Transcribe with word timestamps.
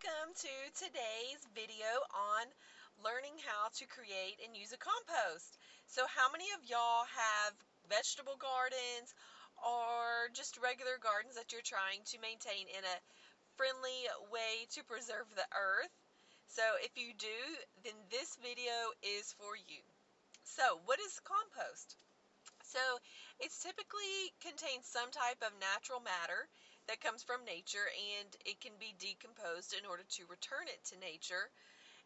welcome 0.00 0.32
to 0.32 0.56
today's 0.72 1.44
video 1.52 1.84
on 2.16 2.48
learning 3.04 3.36
how 3.44 3.68
to 3.68 3.84
create 3.84 4.40
and 4.40 4.56
use 4.56 4.72
a 4.72 4.80
compost. 4.80 5.60
So 5.92 6.08
how 6.08 6.32
many 6.32 6.48
of 6.56 6.64
y'all 6.64 7.04
have 7.04 7.52
vegetable 7.84 8.40
gardens 8.40 9.12
or 9.60 10.32
just 10.32 10.56
regular 10.56 10.96
gardens 11.04 11.36
that 11.36 11.52
you're 11.52 11.64
trying 11.64 12.00
to 12.08 12.22
maintain 12.24 12.64
in 12.72 12.80
a 12.80 13.02
friendly 13.60 14.08
way 14.32 14.64
to 14.72 14.88
preserve 14.88 15.28
the 15.36 15.44
earth? 15.52 15.92
So 16.48 16.64
if 16.80 16.96
you 16.96 17.12
do, 17.20 17.40
then 17.84 17.96
this 18.08 18.40
video 18.40 18.96
is 19.04 19.36
for 19.36 19.52
you. 19.52 19.84
So 20.48 20.80
what 20.88 20.96
is 20.96 21.20
compost? 21.28 22.00
So 22.64 22.80
it's 23.36 23.60
typically 23.60 24.32
contains 24.40 24.88
some 24.88 25.12
type 25.12 25.44
of 25.44 25.52
natural 25.60 26.00
matter 26.00 26.48
that 26.90 26.98
comes 26.98 27.22
from 27.22 27.46
nature 27.46 27.86
and 28.18 28.34
it 28.42 28.58
can 28.58 28.74
be 28.82 28.98
decomposed 28.98 29.78
in 29.78 29.86
order 29.86 30.02
to 30.10 30.26
return 30.26 30.66
it 30.66 30.82
to 30.82 30.98
nature 30.98 31.46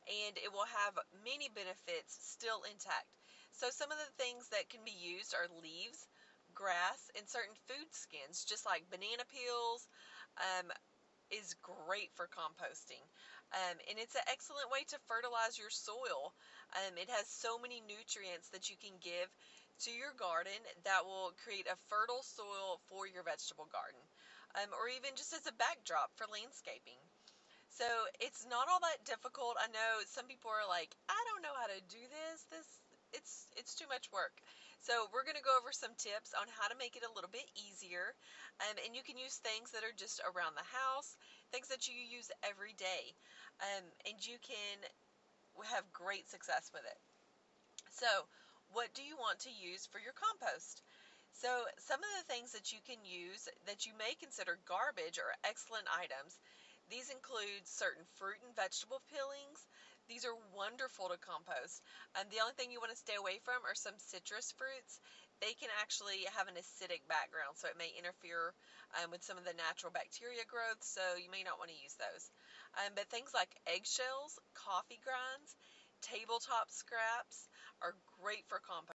and 0.04 0.36
it 0.36 0.52
will 0.52 0.68
have 0.68 0.92
many 1.24 1.48
benefits 1.56 2.20
still 2.20 2.60
intact. 2.68 3.08
So 3.56 3.72
some 3.72 3.88
of 3.88 3.96
the 3.96 4.12
things 4.20 4.52
that 4.52 4.68
can 4.68 4.84
be 4.84 4.92
used 4.92 5.32
are 5.32 5.48
leaves, 5.64 6.04
grass, 6.52 7.08
and 7.16 7.24
certain 7.24 7.56
food 7.64 7.88
skins, 7.96 8.44
just 8.44 8.68
like 8.68 8.84
banana 8.92 9.24
peels, 9.32 9.88
um, 10.36 10.68
is 11.32 11.56
great 11.64 12.12
for 12.12 12.28
composting. 12.28 13.00
Um, 13.56 13.80
and 13.88 13.96
it's 13.96 14.20
an 14.20 14.28
excellent 14.28 14.68
way 14.68 14.84
to 14.92 15.00
fertilize 15.08 15.56
your 15.56 15.72
soil. 15.72 16.36
Um, 16.76 17.00
it 17.00 17.08
has 17.08 17.24
so 17.24 17.56
many 17.56 17.80
nutrients 17.88 18.52
that 18.52 18.68
you 18.68 18.76
can 18.76 19.00
give 19.00 19.32
to 19.88 19.90
your 19.96 20.12
garden 20.20 20.60
that 20.84 21.08
will 21.08 21.32
create 21.40 21.72
a 21.72 21.80
fertile 21.88 22.20
soil 22.20 22.84
for 22.92 23.08
your 23.08 23.24
vegetable 23.24 23.72
garden 23.72 24.04
um, 24.58 24.70
or 24.74 24.86
even 24.90 25.14
just 25.18 25.34
as 25.34 25.46
a 25.46 25.60
backdrop 25.60 26.14
for 26.14 26.26
landscaping. 26.30 26.98
So 27.74 27.86
it's 28.22 28.46
not 28.46 28.70
all 28.70 28.78
that 28.86 29.02
difficult. 29.02 29.58
I 29.58 29.66
know 29.74 29.90
some 30.06 30.30
people 30.30 30.54
are 30.54 30.66
like, 30.70 30.94
I 31.10 31.18
don't 31.26 31.42
know 31.42 31.56
how 31.58 31.66
to 31.66 31.82
do 31.90 32.02
this. 32.06 32.46
This 32.46 32.68
it's 33.10 33.50
it's 33.58 33.74
too 33.74 33.90
much 33.90 34.10
work. 34.14 34.38
So 34.78 35.08
we're 35.10 35.24
going 35.24 35.40
to 35.40 35.42
go 35.42 35.56
over 35.56 35.72
some 35.72 35.96
tips 35.96 36.36
on 36.36 36.44
how 36.60 36.68
to 36.68 36.76
make 36.76 36.92
it 36.94 37.08
a 37.08 37.14
little 37.16 37.32
bit 37.32 37.48
easier. 37.56 38.12
Um, 38.62 38.76
and 38.84 38.92
you 38.92 39.00
can 39.00 39.16
use 39.16 39.40
things 39.40 39.72
that 39.72 39.80
are 39.80 39.96
just 39.96 40.20
around 40.28 40.54
the 40.60 40.70
house, 40.70 41.16
things 41.48 41.72
that 41.72 41.88
you 41.88 41.96
use 41.96 42.28
every 42.44 42.76
day. 42.76 43.16
Um, 43.64 43.84
and 44.04 44.20
you 44.20 44.36
can 44.44 44.76
have 45.72 45.88
great 45.96 46.28
success 46.28 46.68
with 46.74 46.84
it. 46.84 47.00
So 47.96 48.06
what 48.74 48.92
do 48.92 49.02
you 49.02 49.16
want 49.16 49.38
to 49.46 49.54
use 49.54 49.86
for 49.86 50.02
your 50.02 50.12
compost? 50.12 50.82
So 51.34 51.50
some 51.82 51.98
of 51.98 52.12
the 52.14 52.30
things 52.30 52.54
that 52.54 52.70
you 52.70 52.78
can 52.86 53.02
use 53.02 53.50
that 53.66 53.84
you 53.84 53.92
may 53.98 54.14
consider 54.22 54.62
garbage 54.70 55.18
are 55.18 55.34
excellent 55.42 55.90
items. 55.90 56.38
These 56.88 57.10
include 57.10 57.66
certain 57.66 58.06
fruit 58.14 58.38
and 58.46 58.54
vegetable 58.54 59.02
peelings. 59.10 59.66
These 60.06 60.22
are 60.28 60.36
wonderful 60.54 61.08
to 61.10 61.18
compost. 61.18 61.82
Um, 62.14 62.28
the 62.30 62.38
only 62.38 62.54
thing 62.54 62.70
you 62.70 62.78
want 62.78 62.92
to 62.94 63.00
stay 63.00 63.18
away 63.18 63.42
from 63.42 63.66
are 63.66 63.74
some 63.74 63.98
citrus 63.98 64.54
fruits. 64.54 65.00
They 65.42 65.58
can 65.58 65.72
actually 65.82 66.22
have 66.38 66.46
an 66.46 66.60
acidic 66.60 67.02
background, 67.10 67.58
so 67.58 67.66
it 67.66 67.80
may 67.80 67.90
interfere 67.98 68.54
um, 69.00 69.10
with 69.10 69.24
some 69.24 69.40
of 69.40 69.48
the 69.48 69.56
natural 69.58 69.90
bacteria 69.90 70.46
growth, 70.46 70.84
so 70.84 71.02
you 71.18 71.32
may 71.32 71.42
not 71.42 71.58
want 71.58 71.72
to 71.72 71.82
use 71.82 71.96
those. 71.98 72.30
Um, 72.78 72.94
but 72.94 73.10
things 73.10 73.34
like 73.34 73.50
eggshells, 73.66 74.38
coffee 74.54 75.00
grinds, 75.02 75.56
tabletop 76.04 76.70
scraps 76.70 77.48
are 77.80 77.96
great 78.20 78.44
for 78.46 78.60
compost. 78.60 78.92